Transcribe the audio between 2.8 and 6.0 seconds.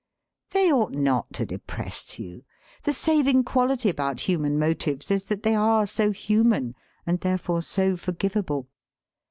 The saving quality about human motives is that they are